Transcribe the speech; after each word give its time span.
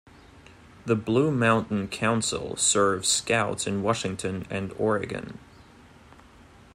The 0.87 0.95
Blue 0.95 1.29
Mountain 1.29 1.87
Council 1.89 2.55
serves 2.55 3.07
Scouts 3.07 3.67
in 3.67 3.83
Washington 3.83 4.47
and 4.49 4.73
Oregon. 4.79 5.37